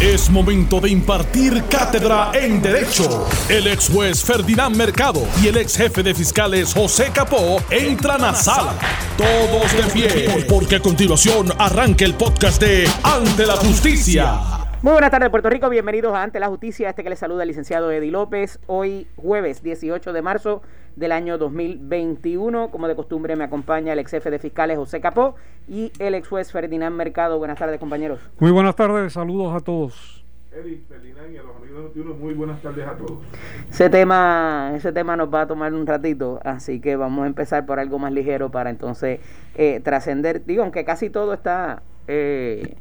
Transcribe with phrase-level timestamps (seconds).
[0.00, 3.26] Es momento de impartir cátedra en Derecho.
[3.48, 8.34] El ex juez Ferdinand Mercado y el ex jefe de fiscales José Capó entran a
[8.34, 8.74] sala.
[9.16, 14.63] Todos de pie, porque a continuación arranca el podcast de Ante la Justicia.
[14.84, 15.70] Muy buenas tardes, Puerto Rico.
[15.70, 16.90] Bienvenidos a Ante la Justicia.
[16.90, 18.60] Este que les saluda el licenciado Eddie López.
[18.66, 20.60] Hoy, jueves 18 de marzo
[20.94, 22.70] del año 2021.
[22.70, 25.36] Como de costumbre, me acompaña el ex jefe de fiscales José Capó
[25.66, 27.38] y el ex juez Ferdinand Mercado.
[27.38, 28.20] Buenas tardes, compañeros.
[28.38, 30.22] Muy buenas tardes, saludos a todos.
[30.52, 33.24] Eddie, Ferdinand y a los amigos de muy buenas tardes a todos.
[33.70, 37.64] Ese tema, ese tema nos va a tomar un ratito, así que vamos a empezar
[37.64, 39.20] por algo más ligero para entonces
[39.54, 40.44] eh, trascender.
[40.44, 42.76] Digo, aunque casi todo está eh,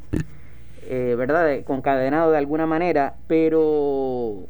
[0.87, 1.63] eh, ¿verdad?
[1.65, 4.47] concadenado de alguna manera, pero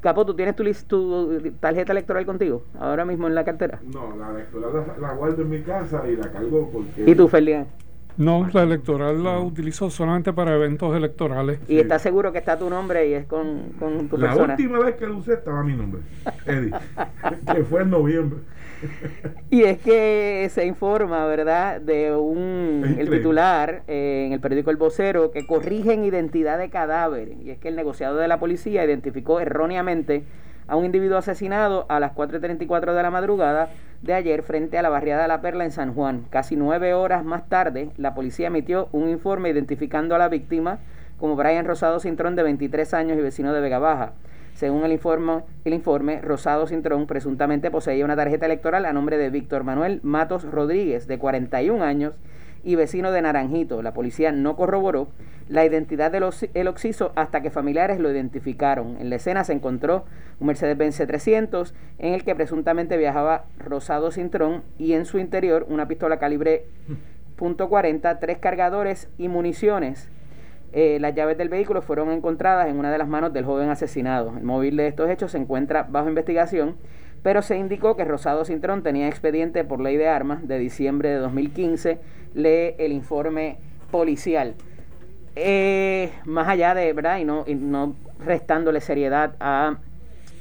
[0.00, 3.80] Capo, ¿tú tienes tu, tu, tarjeta electoral contigo ahora mismo en la cartera?
[3.92, 7.10] No, la electoral la, guardo en mi casa y la cargo porque...
[7.10, 7.66] ¿Y tú, Ferdinand?
[8.16, 11.60] No, la electoral la utilizo solamente para eventos electorales.
[11.68, 14.46] ¿Y estás seguro que está tu nombre y es con, con tu la persona?
[14.48, 16.00] La última vez que lo usé estaba mi nombre,
[16.46, 16.72] Eddie,
[17.54, 18.40] que fue en noviembre.
[19.50, 24.76] y es que se informa, ¿verdad?, de un el titular eh, en el periódico El
[24.76, 27.32] Vocero que corrigen identidad de cadáver.
[27.42, 30.24] Y es que el negociado de la policía identificó erróneamente
[30.66, 33.70] a un individuo asesinado a las 4.34 de la madrugada
[34.02, 36.26] de ayer frente a la barriada de La Perla en San Juan.
[36.30, 40.78] Casi nueve horas más tarde, la policía emitió un informe identificando a la víctima
[41.18, 44.12] como Brian Rosado Cintrón, de 23 años y vecino de Vega Baja.
[44.58, 49.30] Según el informe, el informe, Rosado Cintrón presuntamente poseía una tarjeta electoral a nombre de
[49.30, 52.14] Víctor Manuel Matos Rodríguez, de 41 años
[52.64, 53.82] y vecino de Naranjito.
[53.82, 55.10] La policía no corroboró
[55.48, 58.96] la identidad del occiso hasta que familiares lo identificaron.
[58.98, 60.06] En la escena se encontró
[60.40, 65.86] un Mercedes-Benz 300 en el que presuntamente viajaba Rosado Cintrón y en su interior una
[65.86, 66.64] pistola calibre
[67.38, 70.10] .40, tres cargadores y municiones
[70.72, 74.34] eh, las llaves del vehículo fueron encontradas en una de las manos del joven asesinado.
[74.36, 76.76] El móvil de estos hechos se encuentra bajo investigación,
[77.22, 81.16] pero se indicó que Rosado Cintrón tenía expediente por ley de armas de diciembre de
[81.16, 81.98] 2015.
[82.34, 83.58] Lee el informe
[83.90, 84.54] policial.
[85.36, 87.18] Eh, más allá de, ¿verdad?
[87.18, 89.78] Y no, no restándole seriedad a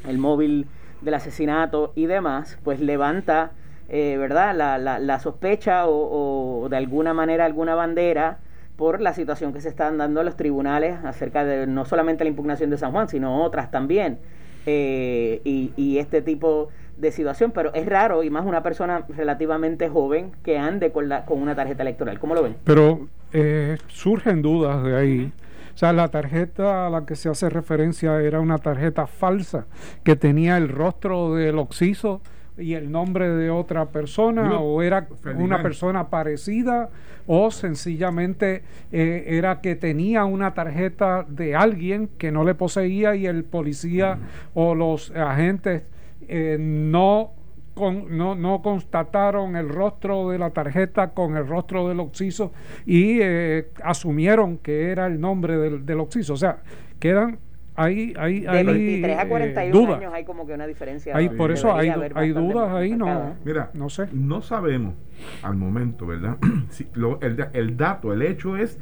[0.08, 0.68] el móvil
[1.02, 3.52] del asesinato y demás, pues levanta,
[3.88, 4.56] eh, ¿verdad?
[4.56, 8.40] La, la, sospecha o de alguna manera alguna bandera
[8.78, 12.30] por la situación que se están dando en los tribunales acerca de no solamente la
[12.30, 14.20] impugnación de San Juan, sino otras también.
[14.66, 20.32] Eh, y, este tipo de situación, pero es raro y más una persona relativamente joven
[20.44, 22.20] que ande con, la, con una tarjeta electoral.
[22.20, 22.56] ¿Cómo lo ven?
[22.64, 25.32] Pero eh, surgen dudas de ahí.
[25.74, 29.68] O sea, la tarjeta a la que se hace referencia era una tarjeta falsa
[30.04, 32.22] que tenía el rostro del occiso
[32.58, 36.90] y el nombre de otra persona o era una persona parecida
[37.28, 43.28] o sencillamente eh, era que tenía una tarjeta de alguien que no le poseía y
[43.28, 44.18] el policía
[44.54, 45.84] o los agentes
[46.28, 47.32] eh, no,
[47.76, 52.52] no, no, constataron el rostro de la tarjeta con el rostro del occiso
[52.86, 56.34] y eh, asumieron que era el nombre del, del occiso.
[56.34, 56.58] O sea,
[57.00, 57.40] quedan
[57.78, 61.16] hay, hay, de 23 a 41 años hay como que una diferencia.
[61.16, 64.08] Hay, por eso hay, hay dudas ahí, no, Mira, no sé.
[64.12, 64.96] No sabemos
[65.44, 66.38] al momento, ¿verdad?
[66.72, 68.80] si, lo, el, el dato, el hecho es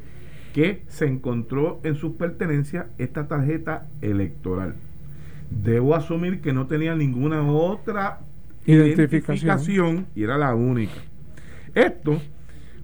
[0.53, 4.75] que se encontró en sus pertenencias esta tarjeta electoral.
[5.50, 8.19] Debo asumir que no tenía ninguna otra
[8.66, 11.01] identificación, y era la única.
[11.73, 12.22] Esto,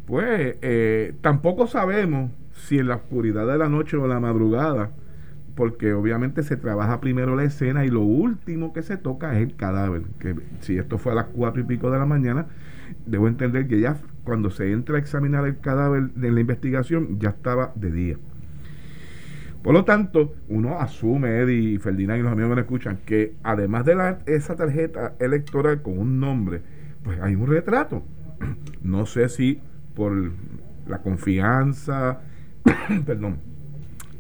[0.05, 4.91] pues, eh, tampoco sabemos si en la oscuridad de la noche o la madrugada
[5.55, 9.55] porque obviamente se trabaja primero la escena y lo último que se toca es el
[9.55, 10.03] cadáver.
[10.19, 12.47] Que si esto fue a las cuatro y pico de la mañana,
[13.05, 17.29] debo entender que ya cuando se entra a examinar el cadáver de la investigación ya
[17.29, 18.17] estaba de día.
[19.63, 23.85] Por lo tanto, uno asume, Eddie Ferdinand y los amigos que me escuchan, que además
[23.85, 26.61] de la, esa tarjeta electoral con un nombre,
[27.03, 28.03] pues hay un retrato.
[28.81, 29.59] No sé si
[29.93, 30.31] por
[30.87, 32.21] la confianza,
[33.05, 33.37] perdón,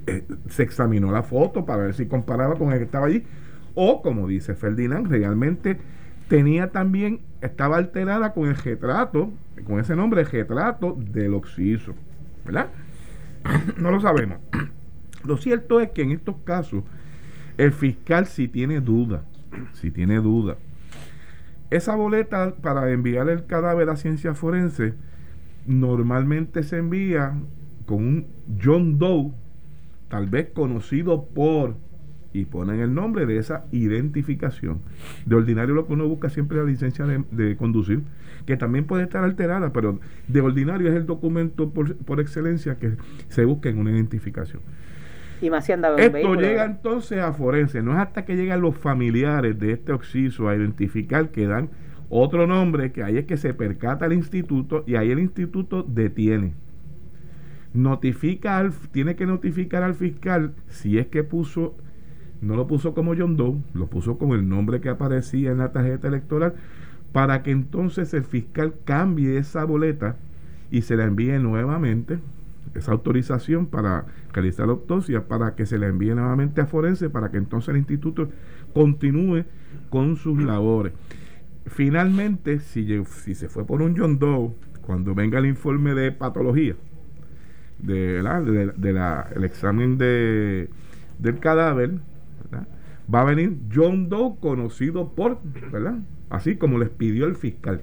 [0.07, 3.23] eh, se examinó la foto para ver si comparaba con el que estaba allí.
[3.75, 5.77] O, como dice Ferdinand, realmente
[6.27, 9.31] tenía también, estaba alterada con el retrato,
[9.65, 11.93] con ese nombre, retrato del occiso.
[12.45, 12.67] ¿Verdad?
[13.77, 14.39] no lo sabemos.
[15.23, 16.83] Lo cierto es que en estos casos,
[17.59, 19.21] el fiscal si tiene duda,
[19.73, 20.57] si tiene duda.
[21.69, 24.95] Esa boleta para enviar el cadáver a ciencia forense
[25.67, 27.33] normalmente se envía
[27.85, 28.27] con un
[28.63, 29.31] John Doe
[30.11, 31.75] tal vez conocido por
[32.33, 34.81] y ponen el nombre de esa identificación.
[35.25, 38.03] De ordinario lo que uno busca siempre es la licencia de, conducir,
[38.45, 42.95] que también puede estar alterada, pero de ordinario es el documento por, por excelencia que
[43.29, 44.61] se busca en una identificación.
[45.41, 49.57] Y más si Esto llega entonces a forense, no es hasta que llegan los familiares
[49.59, 51.69] de este oxiso a identificar que dan
[52.09, 56.53] otro nombre, que ahí es que se percata el instituto y ahí el instituto detiene
[57.73, 61.75] notifica al, tiene que notificar al fiscal si es que puso
[62.41, 65.71] no lo puso como John Doe, lo puso con el nombre que aparecía en la
[65.71, 66.55] tarjeta electoral,
[67.11, 70.17] para que entonces el fiscal cambie esa boleta
[70.71, 72.17] y se la envíe nuevamente,
[72.73, 77.29] esa autorización para realizar la autopsia, para que se la envíe nuevamente a Forense, para
[77.29, 78.29] que entonces el instituto
[78.73, 79.43] continúe
[79.89, 80.93] con sus labores.
[81.67, 84.51] Finalmente, si, si se fue por un John Doe,
[84.81, 86.75] cuando venga el informe de patología,
[87.81, 90.69] de, la, el examen de,
[91.19, 91.91] del cadáver,
[93.13, 95.39] va a venir John Doe conocido por,
[95.71, 95.99] ¿verdad?
[96.29, 97.81] Así como les pidió el fiscal,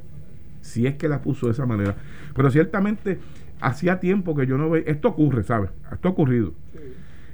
[0.60, 1.96] si es que la puso de esa manera.
[2.34, 3.18] Pero ciertamente
[3.60, 5.70] hacía tiempo que yo no veía, esto ocurre, ¿sabes?
[5.92, 6.54] Esto ha ocurrido.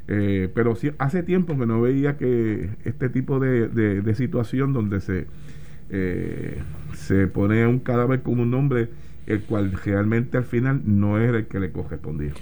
[0.06, 5.00] Eh, pero sí, hace tiempo que no veía que este tipo de, de, situación donde
[5.00, 5.26] se,
[5.88, 6.58] eh,
[6.94, 8.90] se pone un cadáver con un nombre
[9.26, 12.32] el cual realmente al final no es el que le correspondía.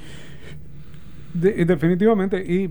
[1.35, 2.71] definitivamente, y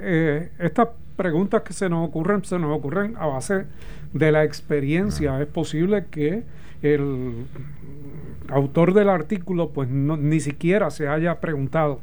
[0.00, 3.64] eh, estas preguntas que se nos ocurren, se nos ocurren a base
[4.12, 5.36] de la experiencia.
[5.36, 5.42] Ah.
[5.42, 6.44] Es posible que
[6.82, 7.46] el
[8.48, 12.00] autor del artículo pues ni siquiera se haya preguntado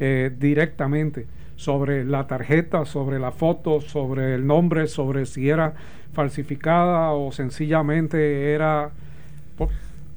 [0.00, 1.26] eh, directamente
[1.56, 5.74] sobre la tarjeta, sobre la foto, sobre el nombre, sobre si era
[6.12, 8.90] falsificada o sencillamente era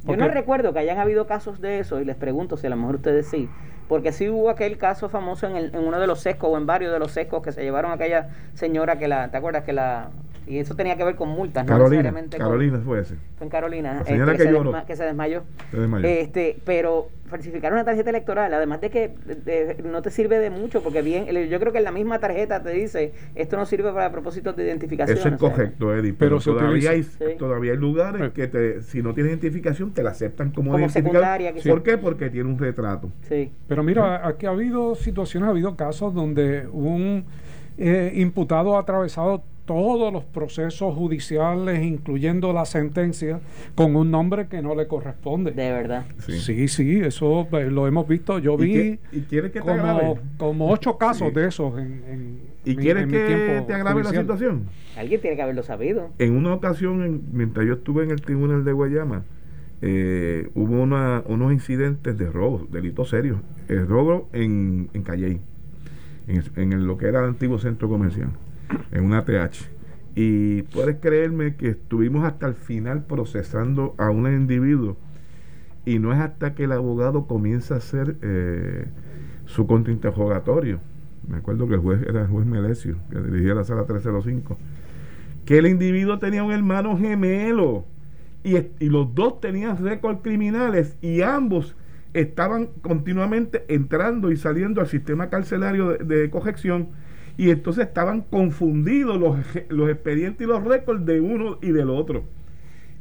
[0.08, 2.76] yo no recuerdo que hayan habido casos de eso y les pregunto si a lo
[2.76, 3.50] mejor ustedes sí.
[3.88, 6.66] Porque sí hubo aquel caso famoso en, el, en uno de los sescos o en
[6.66, 9.64] varios de los sescos que se llevaron a aquella señora que la, ¿te acuerdas?
[9.64, 10.12] Que la
[10.48, 13.16] y eso tenía que ver con multas, Carolina, Carolina fue ese.
[13.38, 14.04] Fue en Carolina.
[14.06, 15.44] Este, que, se desmayó.
[16.04, 19.14] Este, pero falsificar una tarjeta electoral, además de que
[19.84, 22.72] no te sirve de mucho, porque bien, yo creo que en la misma tarjeta te
[22.72, 25.18] dice, esto no sirve para propósitos de identificación.
[25.18, 29.32] Eso es correcto, Eddie, pero, todavía, hay, todavía hay lugares que te, si no tienes
[29.32, 31.54] identificación te la aceptan como, como secundaria.
[31.66, 31.98] ¿Por qué?
[31.98, 33.10] Porque tiene un retrato.
[33.30, 33.52] Sí.
[33.68, 37.26] Pero mira, aquí ha habido situaciones, ha habido casos donde un
[37.78, 43.40] eh, imputado ha atravesado todos los procesos judiciales, incluyendo la sentencia,
[43.76, 45.52] con un nombre que no le corresponde.
[45.52, 46.06] De verdad.
[46.20, 48.40] Sí, sí, eso eh, lo hemos visto.
[48.40, 49.00] Yo vi
[50.38, 54.68] como, ocho casos de esos en, ¿Y quieres que te agrave la situación?
[54.98, 56.10] Alguien tiene que haberlo sabido.
[56.20, 59.24] En una ocasión, mientras yo estuve en el tribunal de Guayama,
[59.82, 63.40] eh, hubo una, unos incidentes de robo, delitos serios.
[63.68, 65.42] El robo en, en Calley,
[66.28, 68.30] en, en lo que era el antiguo centro comercial
[68.92, 69.70] en una TH.
[70.16, 74.98] Y puedes creerme que estuvimos hasta el final procesando a un individuo
[75.86, 78.86] y no es hasta que el abogado comienza a hacer eh,
[79.46, 80.80] su contrainterrogatorio.
[81.28, 84.58] Me acuerdo que el juez era el juez Melesio, que dirigía la sala 305,
[85.46, 87.86] que el individuo tenía un hermano gemelo
[88.44, 91.76] y, y los dos tenían récords criminales y ambos
[92.14, 96.90] estaban continuamente entrando y saliendo al sistema carcelario de, de corrección
[97.38, 99.38] y entonces estaban confundidos los,
[99.70, 102.24] los expedientes y los récords de uno y del otro.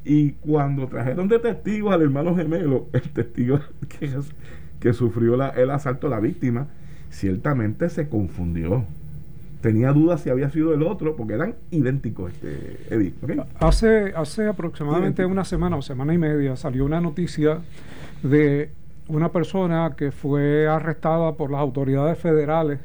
[0.04, 4.10] Y cuando trajeron de testigos al hermano gemelo, el testigo que,
[4.78, 6.68] que sufrió la, el asalto a la víctima,
[7.10, 8.84] ciertamente se confundió.
[9.60, 12.78] Tenía dudas si había sido el otro, porque eran idénticos, este,
[13.58, 17.58] Hace, hace aproximadamente una semana o semana y media salió una noticia
[18.22, 18.70] de
[19.08, 22.78] una persona que fue arrestada por las autoridades federales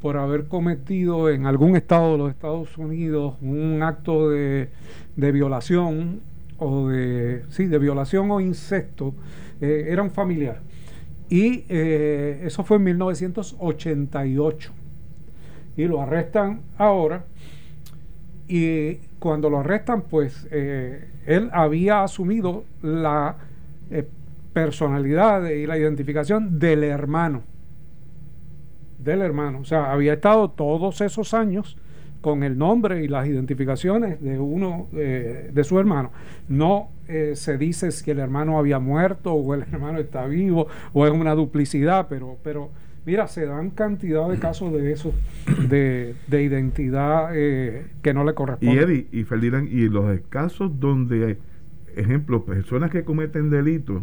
[0.00, 4.68] por haber cometido en algún estado de los Estados Unidos un acto de,
[5.16, 6.20] violación
[6.58, 9.14] o de sí de violación o incesto
[9.60, 10.60] eh, era un familiar
[11.28, 14.72] y eh, eso fue en 1988
[15.76, 17.24] y lo arrestan ahora.
[18.48, 23.36] Y cuando lo arrestan pues eh, él había asumido la
[24.52, 27.42] personalidad y la identificación del hermano
[29.06, 29.60] del hermano.
[29.60, 31.78] O sea, había estado todos esos años
[32.20, 36.10] con el nombre y las identificaciones de uno eh, de su hermano.
[36.48, 41.06] No eh, se dice si el hermano había muerto o el hermano está vivo o
[41.06, 42.70] es una duplicidad, pero, pero
[43.04, 45.14] mira, se dan cantidad de casos de eso,
[45.68, 48.74] de, de identidad eh, que no le corresponde.
[48.74, 51.38] Y Eddie, y Ferdinand, y los casos donde,
[51.94, 54.02] ejemplo, personas que cometen delitos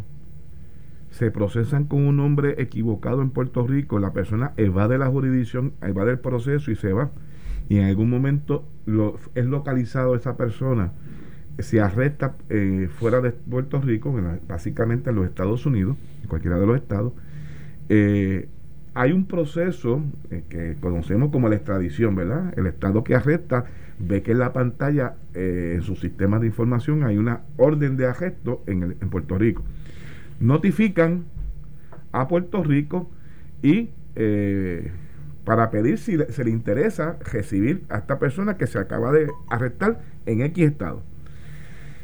[1.13, 6.11] se procesan con un nombre equivocado en Puerto Rico, la persona evade la jurisdicción, evade
[6.11, 7.11] el proceso y se va.
[7.69, 8.67] y en algún momento
[9.35, 10.91] es localizado esa persona,
[11.59, 14.13] se arresta eh, fuera de Puerto Rico,
[14.47, 17.13] básicamente en los Estados Unidos, en cualquiera de los estados,
[17.89, 18.49] eh,
[18.95, 20.01] hay un proceso
[20.31, 22.53] eh, que conocemos como la extradición, ¿verdad?
[22.57, 23.65] El estado que arresta
[23.99, 28.63] ve que en la pantalla, en sus sistemas de información, hay una orden de arresto
[28.65, 29.63] en, en Puerto Rico.
[30.39, 31.25] Notifican
[32.11, 33.09] a Puerto Rico
[33.61, 33.89] y
[35.45, 40.01] para pedir si se le interesa recibir a esta persona que se acaba de arrestar
[40.25, 41.03] en X estado.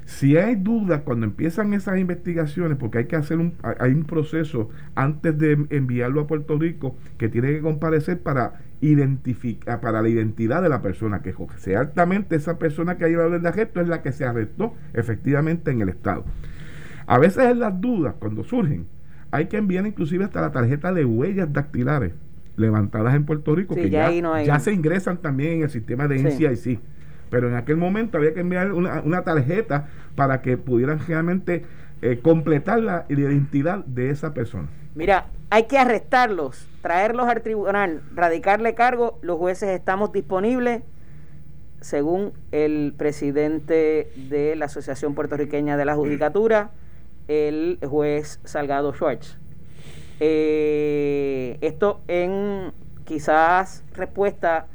[0.05, 4.69] Si hay dudas cuando empiezan esas investigaciones, porque hay que hacer un, hay un proceso
[4.95, 10.63] antes de enviarlo a Puerto Rico que tiene que comparecer para identificar, para la identidad
[10.63, 14.01] de la persona que sea altamente esa persona que ha llevado el arresto es la
[14.01, 16.25] que se arrestó efectivamente en el estado.
[17.09, 18.85] A veces en las dudas, cuando surgen,
[19.31, 22.13] hay que enviar inclusive hasta la tarjeta de huellas dactilares
[22.55, 24.11] levantadas en Puerto Rico, que ya,
[24.43, 26.79] ya, se ingresan también en el sistema de NCIC.
[27.31, 31.65] Pero en aquel momento había que enviar una, tarjeta para que pudieran realmente
[32.03, 34.67] eh, completar la identidad de esa persona.
[34.93, 39.17] Mira, hay que arrestarlos, traerlos al tribunal, radicarle cargo.
[39.23, 40.83] Los jueces estamos disponibles,
[41.81, 46.69] según el presidente de la Asociación Puertorriqueña de la Judicatura,
[47.29, 49.37] el juez Salgado Schwartz.
[50.19, 52.73] Eh, esto en
[53.05, 54.67] quizás respuesta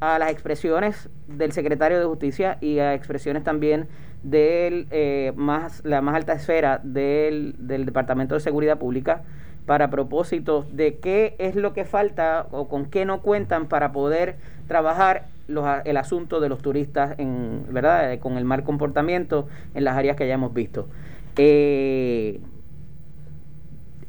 [0.00, 3.88] a las expresiones del secretario de Justicia y a expresiones también
[4.22, 9.22] de eh, más, la más alta esfera del, del Departamento de Seguridad Pública
[9.64, 14.36] para propósito de qué es lo que falta o con qué no cuentan para poder
[14.66, 19.96] trabajar los, el asunto de los turistas en verdad con el mal comportamiento en las
[19.96, 20.88] áreas que ya hemos visto.
[21.36, 22.40] Eh,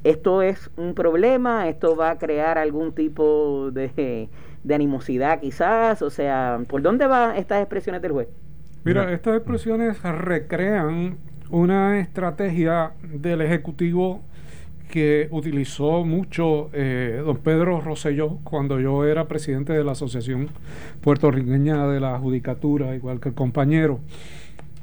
[0.04, 4.30] esto es un problema, esto va a crear algún tipo de,
[4.70, 8.28] animosidad quizás, o sea, ¿por dónde van estas expresiones del juez?
[8.84, 11.18] Mira, estas expresiones recrean
[11.52, 14.24] una estrategia del Ejecutivo
[14.90, 20.50] que utilizó mucho eh, don Pedro Rosselló cuando yo era presidente de la Asociación
[21.02, 24.00] Puertorriqueña de la Judicatura, igual que el compañero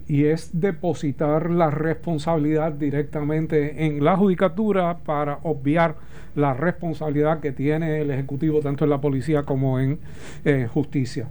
[0.09, 5.97] y es depositar la responsabilidad directamente en la judicatura para obviar
[6.35, 9.99] la responsabilidad que tiene el Ejecutivo tanto en la policía como en
[10.45, 11.29] eh, justicia.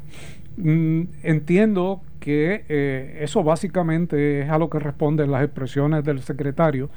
[0.58, 6.90] Mm, entiendo que eh, eso básicamente es a lo que responden las expresiones del secretario,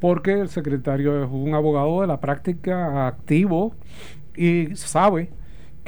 [0.00, 3.74] porque el secretario es un abogado de la práctica activo
[4.36, 5.30] y sabe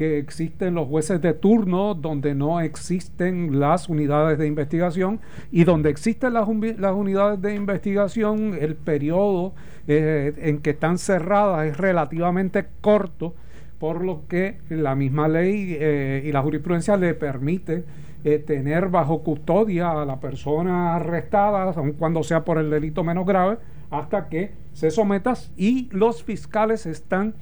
[0.01, 5.21] que existen los jueces de turno donde no existen las unidades de investigación
[5.53, 9.53] y donde existen las, unidades de investigación el periodo
[9.89, 13.35] eh, en que están cerradas es relativamente corto
[13.79, 17.85] por lo que la misma ley eh, y la jurisprudencia le permite
[18.25, 23.27] eh, tener bajo custodia a la persona arrestada, aun cuando sea por el delito menos
[23.27, 23.59] grave,
[23.91, 27.35] hasta que se someta y los fiscales están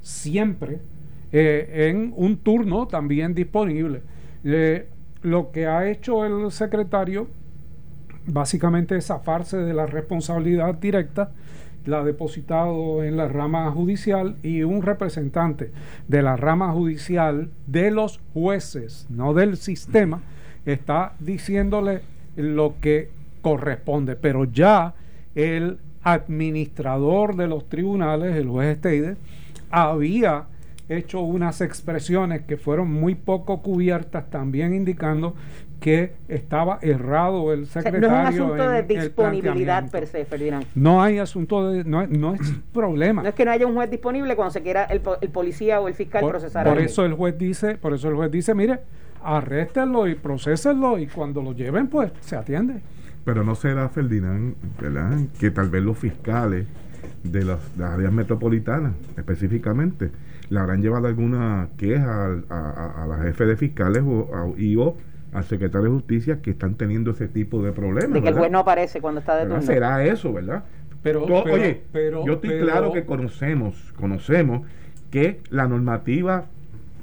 [0.00, 0.80] siempre
[1.32, 4.02] eh, en un turno también disponible.
[4.44, 4.88] Eh,
[5.22, 7.28] lo que ha hecho el secretario
[8.26, 11.30] básicamente es zafarse de la responsabilidad directa,
[11.86, 15.72] la ha depositado en la rama judicial y un representante
[16.08, 20.20] de la rama judicial de los jueces, no del sistema,
[20.66, 22.02] está diciéndole
[22.36, 23.08] lo que
[23.40, 24.94] corresponde, pero ya
[25.34, 29.16] el administrador de los tribunales, el juez Steide,
[29.70, 30.44] había
[30.96, 35.34] hecho unas expresiones que fueron muy poco cubiertas, también indicando
[35.80, 38.08] que estaba errado el secretario.
[38.08, 40.66] no es asunto de disponibilidad per se, Ferdinand.
[40.74, 42.40] No hay asunto de, no, no es
[42.72, 43.22] problema.
[43.22, 45.94] No es que no haya un juez disponible cuando se quiera el, policía o el
[45.94, 46.66] fiscal procesar.
[46.66, 48.80] Por eso el juez dice, por eso el juez dice, mire,
[49.22, 52.82] arréstenlo y procesenlo y cuando lo lleven, pues se atiende.
[53.24, 55.18] Pero no será, Ferdinand, ¿verdad?
[55.38, 56.66] Que tal vez los fiscales
[57.22, 60.10] de las áreas metropolitanas, específicamente,
[60.50, 64.96] le habrán llevado alguna queja a, a, la jefe de fiscales o, y o
[65.32, 68.12] al secretario de justicia que están teniendo ese tipo de problemas.
[68.12, 69.62] De que el juez no aparece cuando está de turno.
[69.62, 70.64] Será eso, ¿verdad?
[71.02, 71.82] Pero, oye,
[72.26, 74.66] yo estoy claro que conocemos, conocemos
[75.10, 76.46] que la normativa,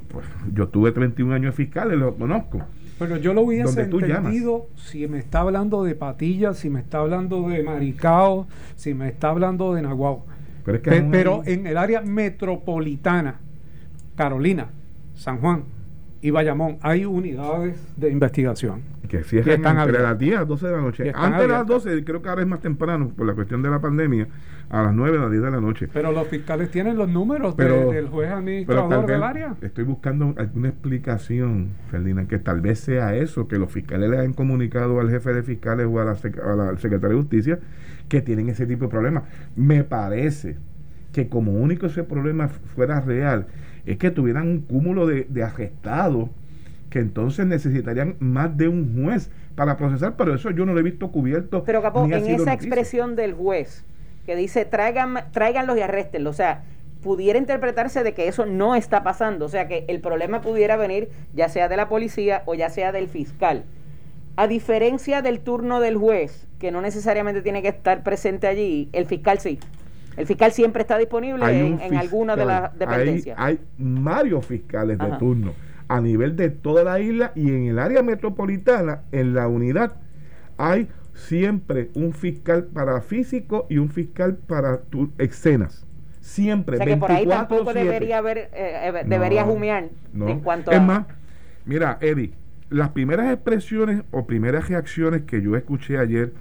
[0.10, 2.62] pues yo tuve 31 años de fiscales, lo conozco.
[3.00, 7.48] Pero yo lo hubiese entendido si me está hablando de Patillas, si me está hablando
[7.48, 10.37] de Maricao, si me está hablando de Nahuatl
[11.12, 13.40] pero, en el área metropolitana,
[14.16, 14.68] Carolina,
[15.16, 15.64] San Juan
[16.22, 18.82] y Bayamón, hay unidades de investigación.
[19.08, 21.12] que cierran entre las 10 a las 12 de la noche.
[21.16, 23.80] Antes de las 12, creo que ahora es más temprano por la cuestión de la
[23.80, 24.28] pandemia,
[24.70, 25.88] a las 9 a las 10 de la noche.
[25.94, 29.56] Pero los fiscales tienen los números del juez administrador del área.
[29.62, 34.34] Estoy buscando alguna explicación, Ferdinand, que tal vez sea eso, que los fiscales le han
[34.34, 37.60] comunicado al jefe de fiscales o a la, al secretario de justicia
[38.10, 39.24] que tienen ese tipo de problemas.
[39.56, 40.56] Me parece
[41.14, 43.48] que como único ese problema fuera real,
[43.86, 46.30] es que tuvieran un cúmulo de, de arrestados
[46.90, 50.84] que entonces necesitarían más de un juez para procesar, pero eso yo no lo he
[50.84, 51.64] visto cubierto.
[51.64, 53.84] Pero Capó, en esa expresión del juez
[54.26, 56.64] que dice traigan, tráiganlos y arréstenlos, o sea,
[57.02, 61.10] pudiera interpretarse de que eso no está pasando, o sea que el problema pudiera venir
[61.34, 63.64] ya sea de la policía o ya sea del fiscal.
[64.38, 69.08] A diferencia del turno del juez, que no necesariamente tiene que estar presente allí, el
[69.08, 69.60] fiscal sí.
[70.16, 73.38] El fiscal siempre está disponible en, alguna de las dependencias.
[73.40, 75.54] Hay, varios fiscales de turno
[75.88, 79.94] a nivel de toda la isla y en el área metropolitana, en la unidad,
[80.58, 85.86] hay siempre un fiscal para físico y un fiscal para tu, escenas.
[86.22, 86.76] Siempre.
[86.76, 90.82] O sea que por ahí tampoco debería haber, eh, eh, debería humear en cuanto es
[90.82, 91.06] más,
[91.66, 92.34] mira, Eddie,
[92.70, 96.34] las primeras expresiones o primeras reacciones que yo escuché ayer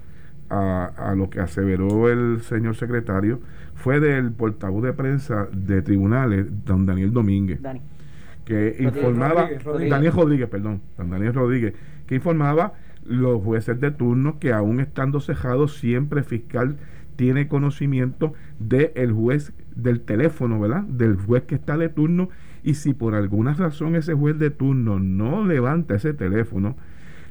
[0.49, 3.41] a, a, lo que aseveró el señor secretario
[3.75, 7.61] fue del portavoz de prensa de tribunales, don Daniel Domínguez.
[7.61, 7.81] Dani
[8.47, 9.49] que informaba,
[9.89, 11.73] Daniel Rodríguez, perdón, Daniel Rodríguez,
[12.07, 16.77] que informaba los jueces de turno que aún estando cejados, siempre fiscal
[17.17, 20.83] tiene conocimiento del juez del teléfono, ¿verdad?
[20.83, 22.29] Del juez que está de turno
[22.67, 26.75] y si por alguna razón ese juez de turno no levanta ese teléfono,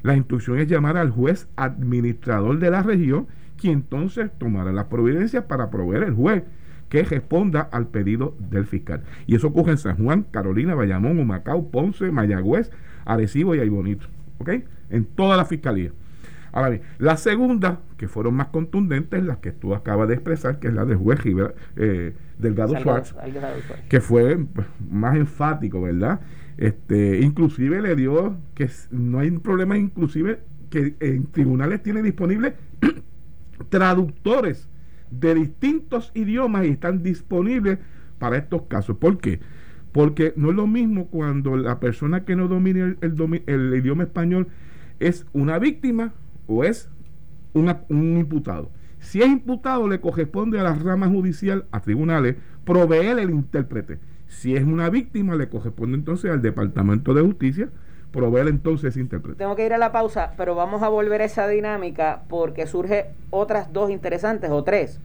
[0.03, 3.27] la instrucción es llamar al juez administrador de la región,
[3.59, 6.43] quien entonces tomará las providencias para proveer el juez
[6.89, 9.03] que responda al pedido del fiscal.
[9.27, 12.71] Y eso ocurre en San Juan, Carolina, Bayamón, Humacao, Ponce, Mayagüez,
[13.05, 14.07] Arecibo y Aybonito.
[14.39, 14.49] ¿Ok?
[14.89, 15.93] En toda la fiscalía.
[16.57, 20.69] Ahora bien, la segunda, que fueron más contundentes, las que tú acabas de expresar, que
[20.69, 21.21] es la de juez
[21.77, 23.15] eh, Delgado Schwartz,
[23.91, 26.21] que fue pues, más enfático, ¿verdad?
[26.57, 32.55] Este, inclusive le dio que no hay un problema, inclusive que en tribunales tiene disponibles
[33.69, 34.71] traductores
[35.11, 37.81] de distintos idiomas y están disponibles
[38.19, 38.97] para estos casos.
[38.97, 39.41] ¿Por qué?
[39.93, 44.49] Porque no es lo mismo cuando la persona que no domina el, idioma español
[45.01, 46.15] es una víctima
[46.47, 46.91] o es
[47.55, 48.71] un imputado.
[49.01, 53.99] Si es imputado, le corresponde a la rama judicial, a tribunales, proveer el intérprete.
[54.27, 57.71] Si es una víctima, le corresponde entonces al Departamento de Justicia
[58.11, 59.39] proveer entonces ese intérprete.
[59.39, 63.11] Tengo que ir a la pausa, pero vamos a volver a esa dinámica porque surge
[63.31, 65.01] otras dos interesantes o tres.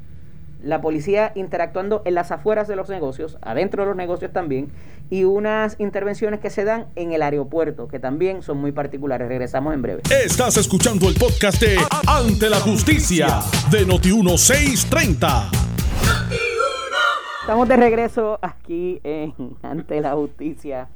[0.64, 4.72] La policía interactuando en las afueras de los negocios, adentro de los negocios también,
[5.10, 9.28] y unas intervenciones que se dan en el aeropuerto, que también son muy particulares.
[9.28, 10.02] Regresamos en breve.
[10.24, 13.40] Estás escuchando el podcast de Ante la Justicia
[13.72, 15.50] de Noti1630.
[17.42, 20.90] Estamos de regreso aquí en Ante la Justicia.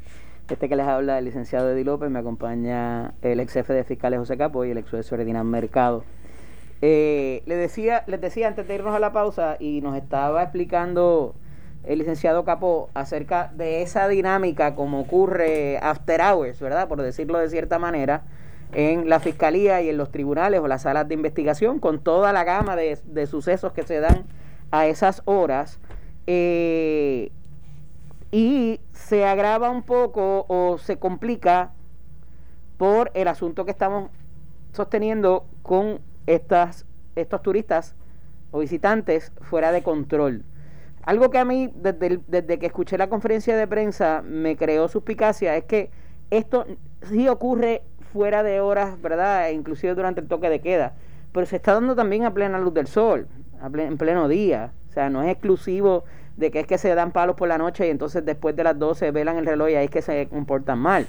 [0.47, 4.19] Este que les habla el licenciado Eddie López, me acompaña el ex jefe de fiscales
[4.19, 6.03] José Capo y el ex juez Ferdinand Mercado.
[6.81, 11.35] Eh, les, decía, les decía antes de irnos a la pausa y nos estaba explicando
[11.83, 16.87] el licenciado Capó acerca de esa dinámica como ocurre after hours, ¿verdad?
[16.87, 18.23] Por decirlo de cierta manera,
[18.73, 22.43] en la fiscalía y en los tribunales o las salas de investigación, con toda la
[22.43, 24.25] gama de, de sucesos que se dan
[24.71, 25.79] a esas horas.
[26.27, 27.31] Eh,
[28.31, 31.71] y se agrava un poco o se complica
[32.77, 34.09] por el asunto que estamos
[34.73, 36.85] sosteniendo con estas,
[37.15, 37.95] estos turistas
[38.51, 40.43] o visitantes fuera de control.
[41.03, 45.55] Algo que a mí, desde, desde que escuché la conferencia de prensa, me creó suspicacia
[45.55, 45.91] es que
[46.31, 46.65] esto
[47.03, 49.49] sí ocurre fuera de horas, ¿verdad?
[49.49, 50.93] E inclusive durante el toque de queda,
[51.31, 53.27] pero se está dando también a plena luz del sol,
[53.61, 54.71] en pleno día.
[54.89, 56.05] O sea, no es exclusivo
[56.37, 58.77] de que es que se dan palos por la noche y entonces después de las
[58.79, 61.07] 12 velan el reloj y ahí es que se comportan mal.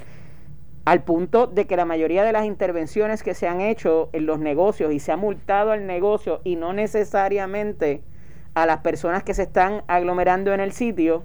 [0.87, 4.39] Al punto de que la mayoría de las intervenciones que se han hecho en los
[4.39, 8.03] negocios y se ha multado al negocio y no necesariamente
[8.55, 11.25] a las personas que se están aglomerando en el sitio,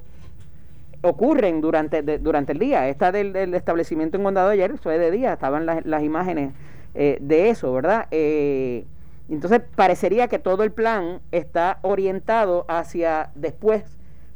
[1.04, 2.90] ocurren durante, durante el día.
[2.90, 6.54] Esta del, establecimiento en Condado ayer fue de día, estaban las, imágenes
[6.96, 8.08] eh, de eso, ¿verdad?
[8.10, 8.86] Eh,
[9.30, 13.84] entonces parecería que todo el plan está orientado hacia después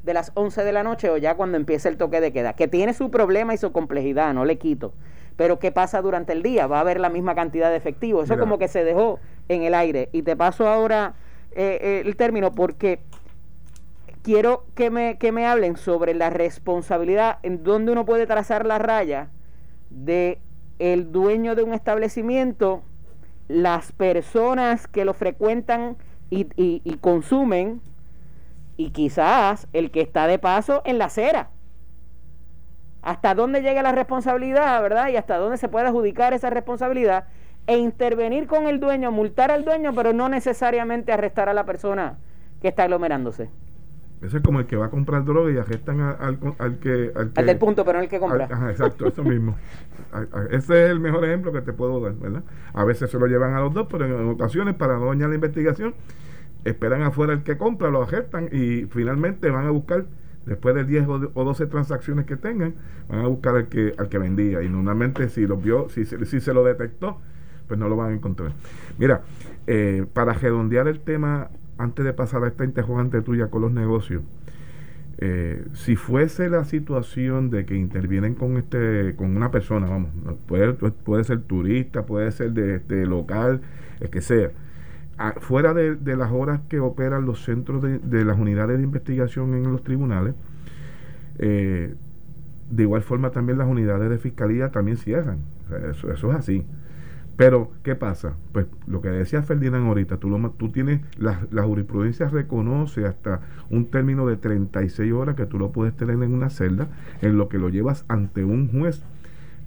[0.05, 2.67] de las 11 de la noche o ya cuando empiece el toque de queda, que
[2.67, 4.93] tiene su problema y su complejidad, no le quito.
[5.35, 6.67] Pero ¿qué pasa durante el día?
[6.67, 8.23] Va a haber la misma cantidad de efectivo.
[8.23, 10.09] Eso como que se dejó en el aire.
[10.13, 11.15] Y te paso ahora
[11.51, 12.99] eh, eh, el término porque
[14.21, 18.77] quiero que me, que me hablen sobre la responsabilidad en donde uno puede trazar la
[18.77, 19.29] raya
[19.89, 20.39] de
[20.79, 22.83] el dueño de un establecimiento,
[23.47, 25.97] las personas que lo frecuentan
[26.29, 27.81] y, y consumen,
[28.77, 31.49] y quizás el que está de paso en la acera.
[33.01, 35.09] Hasta dónde llega la responsabilidad, ¿verdad?
[35.09, 37.25] Y hasta dónde se puede adjudicar esa responsabilidad
[37.67, 42.17] e intervenir con el dueño, multar al dueño, pero no necesariamente arrestar a la persona
[42.61, 43.49] que está aglomerándose.
[44.21, 47.33] Ese es como el que va a comprar droga y arrestan al, al, que, al,
[47.33, 48.47] del punto, pero no el que compra.
[48.49, 49.55] ajá, exacto, eso mismo.
[50.51, 52.43] Ese es el mejor ejemplo que te puedo dar, ¿verdad?
[52.73, 55.35] A veces se lo llevan a los dos, pero en ocasiones, para no dañar la
[55.35, 55.93] investigación,
[56.65, 60.05] esperan afuera el que compra, lo arrestan y finalmente van a buscar,
[60.45, 62.73] después de 10 o 12 transacciones que tengan,
[63.07, 64.61] van a buscar al que, al que vendía.
[64.63, 67.21] Y normalmente si lo vio, si, si se lo detectó,
[67.67, 68.51] pues no lo van a encontrar.
[68.97, 69.21] Mira,
[69.67, 74.23] eh, para redondear el tema antes de pasar a esta interrogante tuya con los negocios,
[75.17, 80.09] eh, si fuese la situación de que intervienen con este con una persona, vamos,
[80.45, 83.61] puede, puede ser turista, puede ser de, este local,
[84.01, 84.51] el que sea,
[85.39, 89.83] fuera de, las horas que operan los centros de, las unidades de investigación en los
[89.83, 90.35] tribunales,
[91.39, 91.95] eh,
[92.69, 95.39] de igual forma también las unidades de fiscalía también cierran.
[95.89, 96.65] eso, eso es así.
[97.37, 98.33] Pero, ¿qué pasa?
[98.53, 103.41] Pues lo que decía Ferdinand ahorita, tú, lo, tú tienes, la, la, jurisprudencia reconoce hasta
[103.69, 106.87] un término de 36 horas que tú lo puedes tener en una celda,
[107.21, 109.03] en lo que lo llevas ante un juez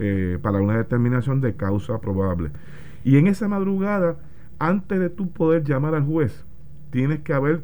[0.00, 2.50] eh, para una determinación de causa probable.
[3.04, 4.16] Y en esa madrugada,
[4.59, 6.44] antes de tú poder llamar al juez,
[6.90, 7.62] tienes que haber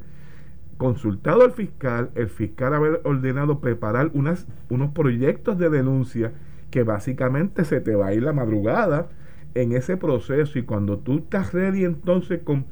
[0.76, 6.32] consultado al fiscal, el fiscal haber ordenado preparar unos proyectos de denuncia
[6.70, 9.08] que básicamente se te va a ir la madrugada
[9.54, 12.66] en ese proceso y cuando tú estás ready entonces con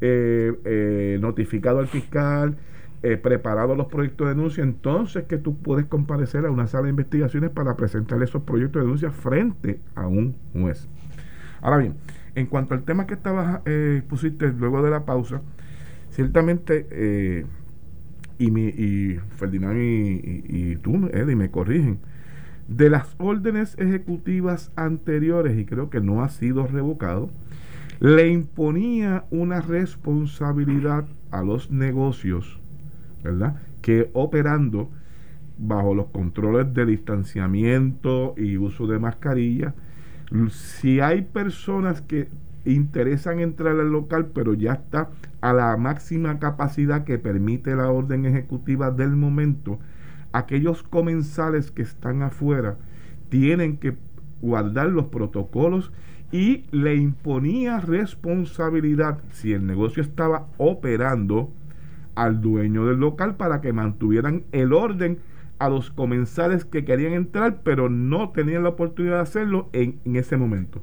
[0.00, 2.56] eh, eh, notificado al fiscal,
[3.02, 6.90] eh, preparado los proyectos de denuncia, entonces que tú puedes comparecer a una sala de
[6.90, 10.88] investigaciones para presentar esos proyectos de denuncia frente a un juez.
[11.60, 11.94] Ahora bien,
[12.34, 13.60] en cuanto al tema que estabas
[14.08, 15.42] pusiste luego de la pausa,
[16.10, 17.44] ciertamente,
[18.38, 21.98] y, mi, y Ferdinand y, y tú, Eddie, me corrigen,
[22.68, 27.30] de las órdenes ejecutivas anteriores, y creo que no ha sido revocado,
[28.00, 32.60] le imponía una responsabilidad a los negocios,
[33.22, 33.60] ¿verdad?
[33.80, 34.90] Que operando
[35.58, 39.74] bajo los controles de distanciamiento y uso de mascarilla,
[40.50, 42.28] si hay personas que
[42.64, 48.24] interesan entrar al local, pero ya está a la máxima capacidad que permite la orden
[48.24, 49.78] ejecutiva del momento,
[50.32, 52.76] aquellos comensales que están afuera
[53.28, 53.96] tienen que
[54.40, 55.92] guardar los protocolos
[56.30, 61.50] y le imponía responsabilidad si el negocio estaba operando
[62.14, 65.18] al dueño del local para que mantuvieran el orden
[65.62, 70.16] a los comensales que querían entrar pero no tenían la oportunidad de hacerlo en, en
[70.16, 70.82] ese momento.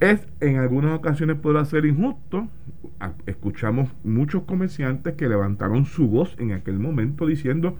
[0.00, 2.48] Es en algunas ocasiones podrá ser injusto.
[3.26, 7.76] Escuchamos muchos comerciantes que levantaron su voz en aquel momento diciendo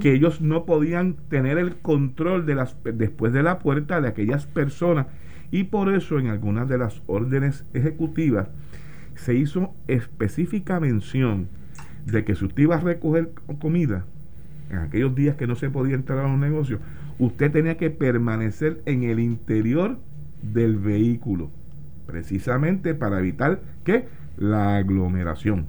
[0.00, 4.46] que ellos no podían tener el control de las después de la puerta de aquellas
[4.46, 5.06] personas
[5.50, 8.48] y por eso en algunas de las órdenes ejecutivas
[9.16, 11.48] se hizo específica mención
[12.06, 14.04] de que si usted iba a recoger comida
[14.70, 16.80] en aquellos días que no se podía entrar a los negocios,
[17.18, 19.98] usted tenía que permanecer en el interior
[20.42, 21.50] del vehículo
[22.06, 24.06] precisamente para evitar que
[24.36, 25.66] la aglomeración.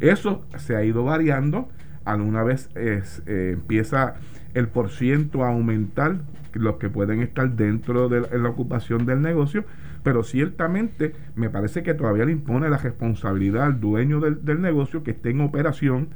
[0.00, 1.68] Eso se ha ido variando.
[2.04, 3.02] Alguna vez eh,
[3.52, 4.14] empieza
[4.54, 6.16] el porciento a aumentar
[6.52, 9.64] los que pueden estar dentro de la, ocupación del negocio,
[10.02, 15.12] pero ciertamente me parece que todavía le impone la responsabilidad al dueño del negocio que
[15.12, 16.08] esté en operación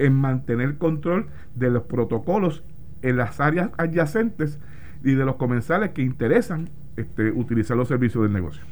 [0.00, 2.62] en mantener control de los protocolos
[3.02, 4.58] en las áreas adyacentes
[5.04, 8.62] y de los comensales que interesan este, utilizar los servicios del negocio.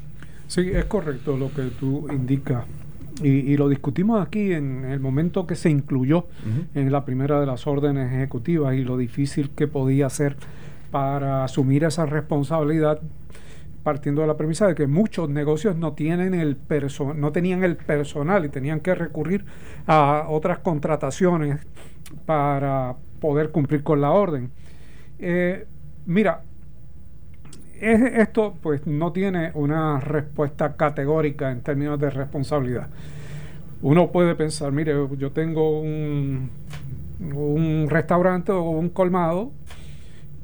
[0.46, 2.64] Sí, es correcto lo que tú indicas.
[3.22, 6.26] Y, lo discutimos aquí en el momento que se incluyó
[6.76, 10.36] en la primera de las órdenes ejecutivas y lo difícil que podía ser
[10.92, 13.00] para asumir esa responsabilidad
[13.88, 16.58] partiendo de la premisa de que muchos negocios no tienen el
[17.16, 19.46] no tenían el personal y tenían que recurrir
[19.86, 21.66] a otras contrataciones
[22.26, 24.50] para poder cumplir con la orden.
[25.18, 25.64] Eh,
[26.04, 26.42] mira,
[27.80, 32.88] esto pues no tiene una respuesta categórica en términos de responsabilidad.
[33.80, 36.50] Uno puede pensar, mire, yo tengo un,
[37.34, 39.50] un restaurante o un colmado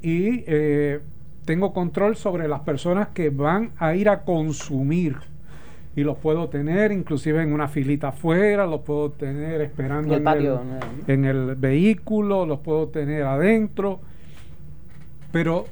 [0.01, 0.99] y eh,
[1.45, 5.17] tengo control sobre las personas que van a ir a consumir
[5.95, 10.15] y los puedo tener inclusive en una filita afuera, los puedo tener esperando
[11.07, 14.01] en el vehículo, los puedo tener adentro,
[15.31, 15.65] pero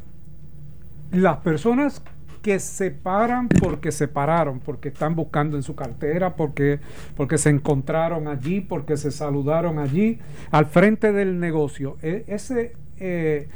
[1.11, 2.01] las personas
[2.41, 6.79] que se paran porque se pararon, porque están buscando en su cartera, porque,
[7.15, 10.19] porque se encontraron allí, porque se saludaron allí,
[10.51, 11.97] al frente del negocio.
[12.01, 13.47] E, ese eh,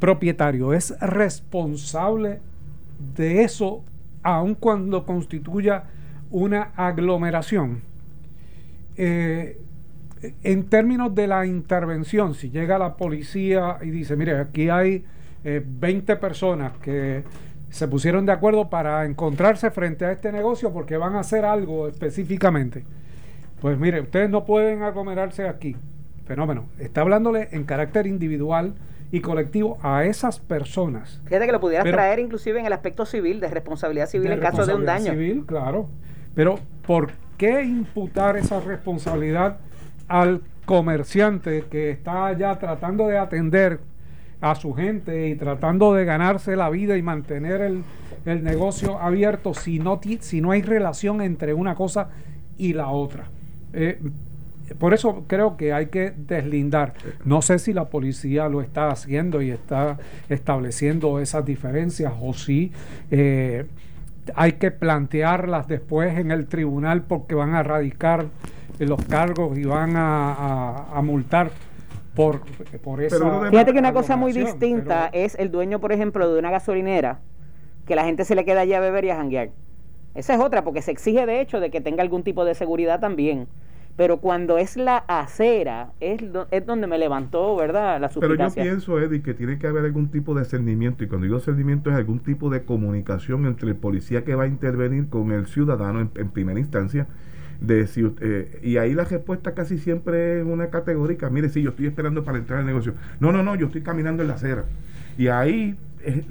[0.00, 2.40] propietario es responsable
[3.14, 3.84] de eso,
[4.22, 5.84] aun cuando constituya
[6.30, 7.82] una aglomeración.
[8.96, 9.58] Eh,
[10.42, 15.04] en términos de la intervención, si llega la policía y dice, mire, aquí hay
[15.44, 17.24] 20 eh, personas que
[17.70, 21.88] se pusieron de acuerdo para encontrarse frente a este negocio porque van a hacer algo
[21.88, 22.84] específicamente.
[23.60, 25.76] Pues mire, ustedes no pueden aglomerarse aquí.
[26.26, 26.66] Fenómeno.
[26.78, 28.74] Está hablándole en carácter individual
[29.12, 31.20] y colectivo a esas personas.
[31.24, 34.64] Fíjate que lo pudieras traer inclusive en el aspecto civil, de responsabilidad civil en caso
[34.66, 35.12] de un daño.
[35.12, 35.88] Civil, claro.
[36.34, 39.58] Pero ¿por qué imputar esa responsabilidad
[40.06, 43.80] al comerciante que está ya tratando de atender
[44.40, 47.84] a su gente y tratando de ganarse la vida y mantener el,
[48.24, 52.10] negocio abierto si no, si no hay relación entre una cosa
[52.58, 53.24] y la otra.
[53.72, 53.98] Eh,
[54.78, 56.94] por eso creo que hay que deslindar.
[57.24, 62.72] No sé si la policía lo está haciendo y está estableciendo esas diferencias o si
[63.10, 63.66] eh,
[64.34, 68.26] hay que plantearlas después en el tribunal porque van a radicar
[68.78, 71.50] los cargos y van a multar
[72.14, 72.42] por,
[72.82, 73.42] por eso.
[73.50, 77.20] Fíjate que una cosa muy distinta es el dueño, por ejemplo, de una gasolinera,
[77.86, 79.50] que la gente se le queda allí a beber y a janguear.
[80.14, 83.00] Esa es otra, porque se exige de hecho de que tenga algún tipo de seguridad
[83.00, 83.46] también.
[83.96, 88.00] Pero cuando es la acera, es, es donde me levantó, ¿verdad?
[88.00, 91.04] La Pero yo pienso, Eddie, que tiene que haber algún tipo de cernimiento.
[91.04, 94.46] Y cuando digo cernimiento es algún tipo de comunicación entre el policía que va a
[94.46, 97.06] intervenir con el ciudadano en primera instancia
[97.60, 101.70] de si eh, y ahí la respuesta casi siempre es una categórica, mire, si yo
[101.70, 102.94] estoy esperando para entrar al negocio.
[103.20, 104.64] No, no, no, yo estoy caminando en la acera.
[105.18, 106.24] Y ahí es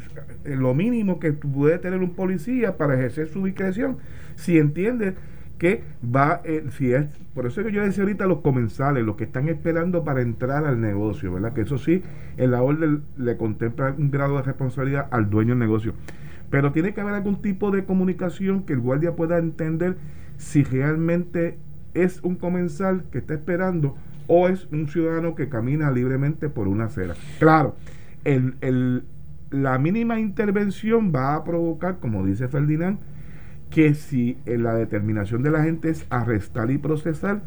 [0.58, 3.98] lo mínimo que puede tener un policía para ejercer su discreción,
[4.36, 5.13] si entiende
[5.60, 9.26] que va, eh, si es, por eso que yo decía ahorita los comensales, los que
[9.26, 11.54] están esperando para entrar al negocio, ¿verdad?
[11.54, 12.02] Que eso sí,
[12.38, 15.93] en la orden le contempla un grado de responsabilidad al dueño del negocio.
[16.50, 19.98] Pero tiene que haber algún tipo de comunicación que el guardia pueda entender
[20.38, 21.60] si realmente
[21.93, 23.95] es un comensal que está esperando
[24.28, 27.15] o es un ciudadano que camina libremente por una acera.
[27.39, 27.76] Claro,
[28.24, 29.04] el,
[29.52, 33.00] la mínima intervención va a provocar, como dice Ferdinand,
[33.69, 37.41] que si la determinación de la gente es arrestar y procesar,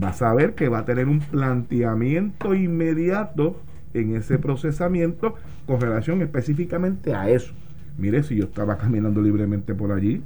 [0.00, 3.60] va a saber que va a tener un planteamiento inmediato
[3.94, 5.34] en ese procesamiento
[5.66, 7.52] con relación específicamente a eso.
[7.98, 10.22] Mire, si yo estaba caminando libremente por allí,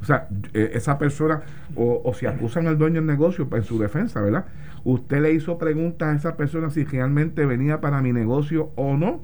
[0.00, 1.42] o sea, eh, esa persona,
[1.76, 4.46] o, si acusan al dueño del negocio pues, en su defensa, ¿verdad?
[4.84, 9.20] Usted le hizo preguntas a esa persona si realmente venía para mi negocio o no.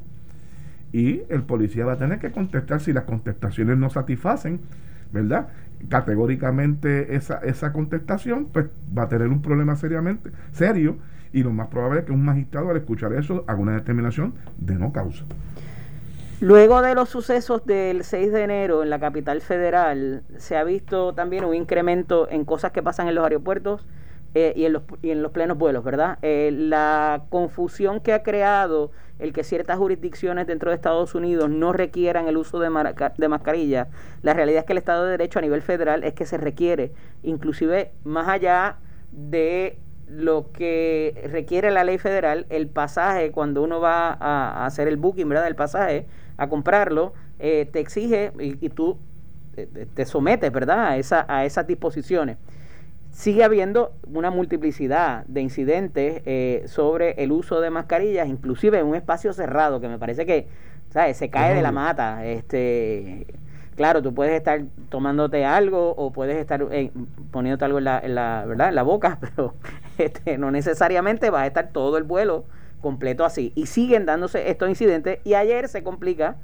[0.92, 4.60] Y el policía va a tener que contestar si las contestaciones no satisfacen,
[5.12, 5.48] ¿verdad?
[5.88, 8.66] Categóricamente esa, esa contestación, pues
[8.96, 10.96] va a tener un problema seriamente, serio.
[11.32, 14.74] Y lo más probable es que un magistrado al escuchar eso haga una determinación de
[14.76, 15.24] no causa.
[16.40, 21.12] Luego de los sucesos del 6 de enero en la capital federal, se ha visto
[21.12, 23.84] también un incremento en cosas que pasan en los aeropuertos
[24.34, 26.18] eh, y, en los, y en los plenos vuelos, ¿verdad?
[26.22, 31.72] Eh, la confusión que ha creado el que ciertas jurisdicciones dentro de Estados Unidos no
[31.72, 32.68] requieran el uso de,
[33.16, 33.88] de mascarilla,
[34.22, 36.92] la realidad es que el Estado de Derecho a nivel federal es que se requiere,
[37.22, 38.76] inclusive más allá
[39.12, 39.78] de
[40.08, 45.28] lo que requiere la ley federal, el pasaje, cuando uno va a, hacer el booking,
[45.28, 45.46] ¿verdad?
[45.46, 48.98] El pasaje, a comprarlo, eh, te exige y, tú
[49.94, 52.38] te, sometes, ¿verdad?, a, a esas disposiciones.
[53.18, 58.94] Sigue habiendo una multiplicidad de incidentes eh, sobre el uso de mascarillas, inclusive en un
[58.94, 60.46] espacio cerrado, que me parece que,
[60.90, 62.24] ¿sabes?, se cae de la mata.
[62.24, 63.26] Este,
[63.74, 66.92] claro, tú puedes estar tomándote algo o puedes estar eh,
[67.32, 68.68] poniéndote algo en la, en la, ¿verdad?
[68.68, 69.54] en la boca, pero
[69.98, 72.44] este, no necesariamente vas a estar todo el vuelo
[72.80, 73.52] completo así.
[73.56, 76.36] Y siguen dándose estos incidentes y ayer se complica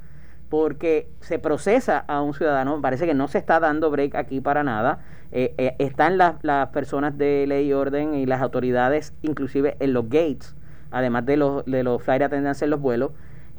[0.49, 4.63] porque se procesa a un ciudadano, parece que no se está dando break aquí para
[4.63, 4.99] nada,
[5.31, 9.93] eh, eh, están las, las personas de ley y orden y las autoridades inclusive en
[9.93, 10.55] los gates,
[10.91, 13.11] además de los, de los flight attendants en los vuelos,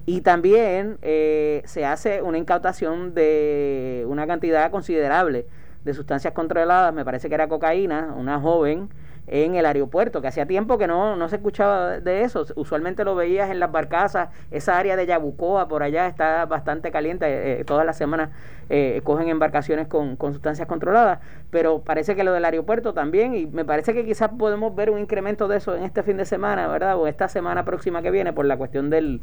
[0.07, 5.47] y también eh, se hace una incautación de una cantidad considerable
[5.85, 8.89] de sustancias controladas, me parece que era cocaína, una joven,
[9.27, 12.47] en el aeropuerto, que hacía tiempo que no, no se escuchaba de eso.
[12.55, 17.27] Usualmente lo veías en las barcazas, esa área de Yabucoa por allá está bastante caliente,
[17.27, 18.31] eh, eh, todas las semanas
[18.69, 23.47] eh, cogen embarcaciones con, con, sustancias controladas, pero parece que lo del aeropuerto también, y
[23.47, 26.69] me parece que quizás podemos ver un incremento de eso en este fin de semana,
[26.69, 26.97] ¿verdad?
[26.97, 29.23] O esta semana próxima que viene por la cuestión del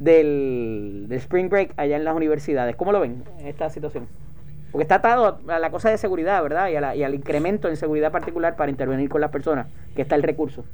[0.00, 2.74] del, Spring Break allá en las universidades.
[2.74, 4.08] ¿Cómo lo ven esta situación?
[4.72, 6.68] Porque está atado a la cosa de seguridad, ¿verdad?
[6.68, 10.22] Y, y al incremento en seguridad particular para intervenir con las personas, que está el
[10.22, 10.64] recurso.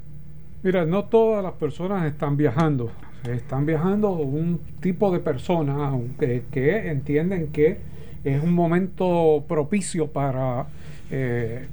[0.62, 2.90] Mira, no todas las personas están viajando.
[3.28, 7.78] Están viajando un tipo de personas que, que entienden que
[8.24, 10.66] es un momento propicio para
[11.10, 11.66] eh,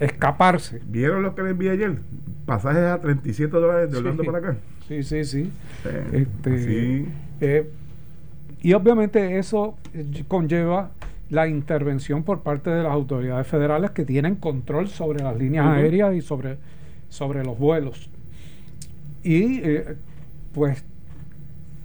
[0.00, 0.80] escaparse.
[0.86, 1.96] ¿Vieron lo que les envié ayer?
[2.44, 4.56] Pasajes a 37 dólares de Orlando para acá.
[4.86, 5.52] Sí, sí, sí.
[6.12, 7.06] este,
[7.40, 7.70] eh,
[8.62, 9.76] y obviamente eso
[10.28, 10.90] conlleva
[11.30, 16.14] la intervención por parte de las autoridades federales que tienen control sobre las líneas aéreas
[16.14, 16.58] y sobre,
[17.08, 18.08] sobre los vuelos.
[19.22, 19.96] Y eh,
[20.54, 20.84] pues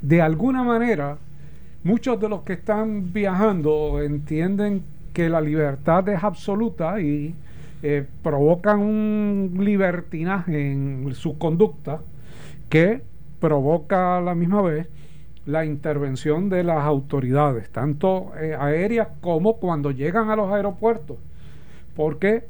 [0.01, 1.17] de alguna manera
[1.83, 7.35] muchos de los que están viajando entienden que la libertad es absoluta y
[7.83, 12.01] eh, provocan un libertinaje en su conducta
[12.69, 13.01] que
[13.39, 14.87] provoca a la misma vez
[15.45, 21.17] la intervención de las autoridades, tanto eh, aéreas como cuando llegan a los aeropuertos,
[21.95, 22.45] porque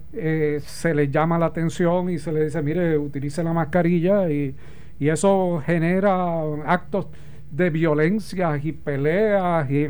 [0.63, 4.55] se les llama la atención y se les dice, mire, utilice la mascarilla y
[5.01, 7.07] y eso genera actos
[7.49, 9.87] de violencia y peleas y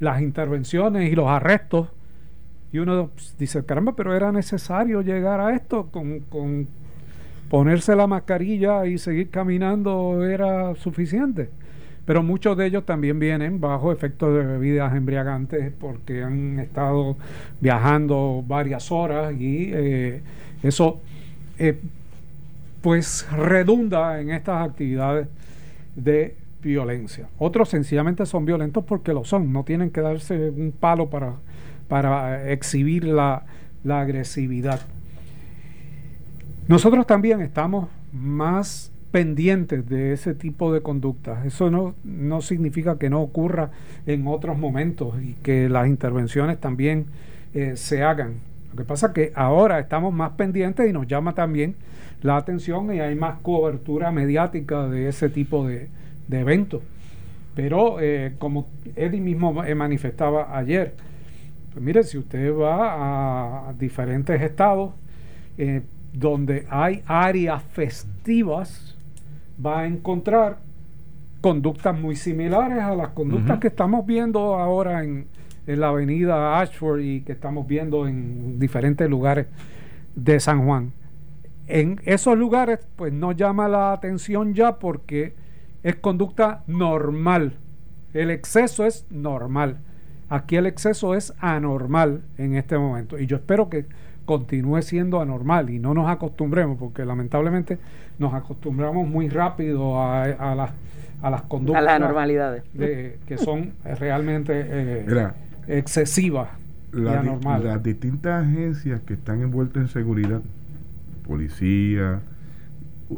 [0.00, 1.86] las intervenciones y los arrestos.
[2.72, 6.66] Y uno dice, caramba, pero era necesario llegar a esto con,
[7.48, 11.50] ponerse la mascarilla y seguir caminando era suficiente.
[12.06, 17.16] Pero muchos de ellos también vienen bajo efectos de bebidas embriagantes porque han estado
[17.60, 20.22] viajando varias horas y eh,
[20.62, 21.00] eso
[21.58, 21.80] eh,
[22.82, 25.28] pues redunda en estas actividades
[25.96, 27.28] de violencia.
[27.38, 31.34] Otros sencillamente son violentos porque lo son, no tienen que darse un palo para,
[31.88, 33.44] para exhibir la,
[33.88, 34.80] agresividad.
[36.66, 41.46] Nosotros también estamos más pendientes de ese tipo de conductas.
[41.46, 43.70] Eso no, no significa que no ocurra
[44.06, 47.06] en otros momentos y que las intervenciones también
[47.54, 48.40] eh, se hagan.
[48.72, 51.76] Lo que pasa es que ahora estamos más pendientes y nos llama también
[52.22, 55.90] la atención y hay más cobertura mediática de ese tipo de,
[56.32, 56.82] eventos.
[57.54, 60.92] Pero eh, como Eddie mismo manifestaba ayer,
[61.72, 64.92] pues mire, si usted va a diferentes estados
[65.56, 68.93] eh, donde hay áreas festivas,
[69.64, 70.58] va a encontrar
[71.40, 75.26] conductas muy similares a las conductas que estamos viendo ahora en,
[75.66, 79.46] en la avenida Ashford y que estamos viendo en diferentes lugares
[80.14, 80.92] de San Juan
[81.66, 85.34] en esos lugares pues no llama la atención ya porque
[85.82, 87.54] es conducta normal.
[88.12, 89.78] El exceso es normal.
[90.28, 93.18] Aquí el exceso es anormal en este momento.
[93.18, 93.86] Y yo espero que
[94.24, 97.78] continúe siendo anormal y no nos acostumbremos, porque lamentablemente
[98.18, 100.70] nos acostumbramos muy rápido a, las,
[101.22, 101.82] a las conductas.
[101.82, 102.62] A las anormalidades.
[102.74, 105.28] que son realmente eh,
[105.68, 106.48] excesivas
[106.92, 107.64] y anormales.
[107.64, 110.40] las distintas agencias que están envueltas en seguridad
[111.26, 112.20] policía,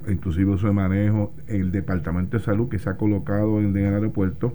[0.09, 4.55] inclusive uso de manejo, el departamento de salud que se ha colocado en, el aeropuerto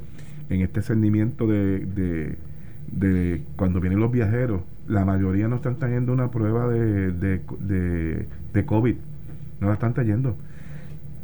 [0.50, 2.38] en este cernimiento de,
[2.92, 4.62] de, cuando vienen los viajeros,
[4.92, 8.96] la mayoría no están trayendo una prueba de, de, de COVID,
[9.62, 10.36] no la están trayendo.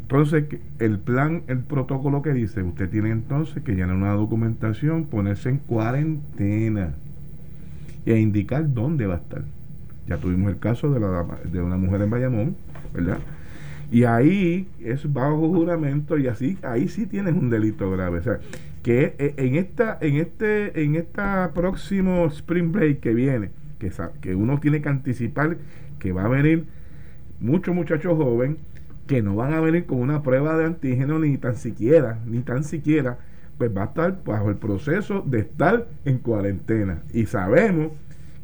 [0.04, 0.46] Entonces,
[0.80, 5.58] el plan, el protocolo que dice, usted tiene entonces que llenar una documentación, ponerse en
[5.58, 6.94] cuarentena
[8.06, 9.44] e indicar dónde va a estar.
[10.08, 12.56] Ya tuvimos el caso de, la, de una mujer en Bayamón,
[12.94, 13.18] ¿verdad?
[13.92, 18.20] Y ahí es bajo juramento y así, ahí sí tienes un delito grave.
[18.20, 18.40] O sea,
[18.88, 24.34] que e, en esta, en este, en esta próximo Spring Break que viene, que, que
[24.34, 25.58] uno tiene que anticipar
[26.00, 26.68] que va a venir
[27.42, 28.60] muchos muchachos jóvenes
[29.06, 32.64] que no van a venir con una prueba de antígeno ni tan siquiera, ni tan
[32.64, 33.18] siquiera,
[33.58, 37.02] pues va a estar bajo el proceso de estar en cuarentena.
[37.12, 37.92] Y sabemos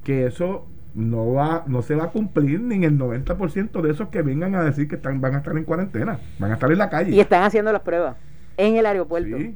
[0.04, 4.10] que eso no va no se va a cumplir ni en el 90% de esos
[4.10, 6.80] que vengan a decir que están van a estar en cuarentena, van a estar en
[6.80, 7.16] la calle.
[7.16, 8.18] Y están haciendo las pruebas
[8.58, 9.38] en el aeropuerto.
[9.38, 9.56] Sí,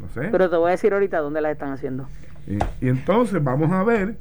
[0.00, 0.28] no sé.
[0.30, 2.06] Pero te voy a decir ahorita dónde las están haciendo.
[2.46, 4.16] Y, entonces vamos a ver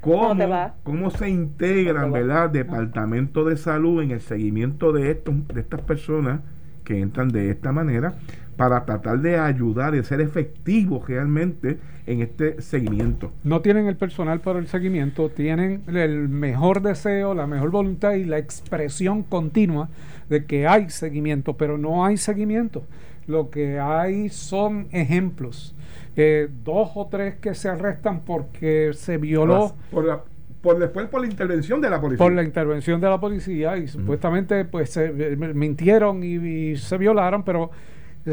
[0.00, 0.34] cómo,
[0.82, 2.50] cómo se integran, ¿verdad?
[2.50, 6.40] Departamento de salud en el seguimiento de estos de estas personas
[6.84, 8.14] que entran de esta manera
[8.56, 13.32] para tratar de ayudar y ser efectivos realmente en este seguimiento.
[13.44, 18.24] No tienen el personal para el seguimiento, tienen el mejor deseo, la mejor voluntad y
[18.24, 19.88] la expresión continua
[20.30, 22.84] de que hay seguimiento, pero no hay seguimiento.
[23.26, 25.74] Lo que hay son ejemplos.
[26.16, 29.74] Eh, dos o tres que se arrestan porque se violó.
[29.90, 30.24] Por,
[30.62, 32.24] por después por la intervención de la policía.
[32.24, 37.42] Por la intervención de la policía y supuestamente pues se, eh, mintieron y se violaron,
[37.42, 37.70] pero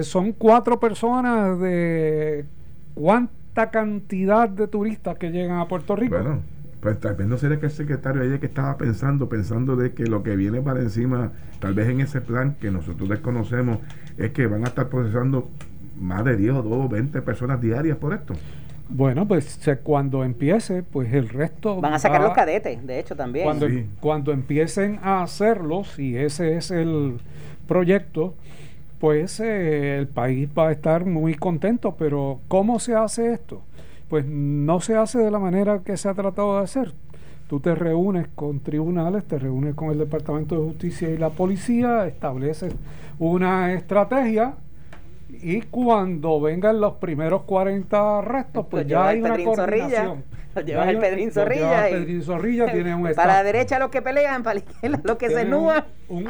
[0.01, 2.45] son cuatro personas de
[2.95, 6.15] cuánta cantidad de turistas que llegan a Puerto Rico.
[6.15, 6.41] Bueno,
[6.84, 10.03] pues tal vez no será que el secretario ayer que estaba pensando, pensando de que
[10.03, 13.79] lo que viene para encima, tal vez en ese plan que nosotros desconocemos,
[14.17, 15.49] es que van a estar procesando
[15.97, 18.34] más de 10 o 2 o 20 personas diarias por esto.
[18.89, 21.79] Bueno, pues cuando empiece, pues el resto...
[21.79, 23.45] Van a sacar los cadetes, de hecho, también.
[23.45, 23.67] Cuando,
[24.01, 27.17] cuando empiecen a hacerlo, si ese es el
[27.65, 28.36] proyecto,
[28.99, 31.95] pues eh, el país va a estar muy contento.
[31.97, 33.61] Pero ¿cómo se hace esto?
[34.14, 36.93] Pues no se hace de la manera que se ha tratado de hacer.
[37.47, 42.05] Tú te reúnes con tribunales, te reúnes con el Departamento de Justicia y la policía,
[42.05, 42.76] estableces
[43.18, 44.53] una estrategia
[45.30, 50.24] y cuando vengan los primeros 40 arrestos, pues, ya hay una coordinación.
[50.64, 51.88] llevas el Pedrín Zorrilla.
[51.89, 55.30] Pedrín Zorrilla tiene un Para la derecha los que pelean, para la izquierda los que
[55.30, 55.86] se núan.
[56.07, 56.28] Un,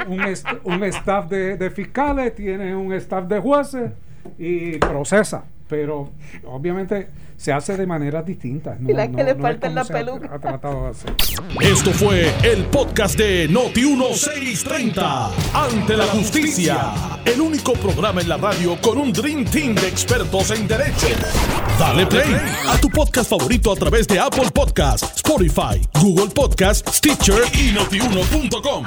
[0.63, 3.91] un, staff de, de fiscales, tiene un staff de jueces
[4.37, 5.43] y procesa.
[5.67, 6.11] Pero
[6.45, 8.77] obviamente se hace de manera distinta.
[8.79, 10.39] y la que le falta la peluca.
[11.61, 15.29] Esto fue el podcast de Noti1630.
[15.53, 16.91] Ante la justicia.
[17.25, 21.07] El único programa en la radio con un Dream Team de expertos en derecho.
[21.79, 22.35] Dale play
[22.67, 28.85] a tu podcast favorito a través de Apple Podcasts, Spotify, Google Podcasts, Stitcher y notiuno.com.